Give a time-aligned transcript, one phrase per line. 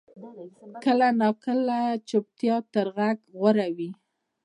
[0.83, 3.89] کله ناکله چپتیا تر غږ غوره وي.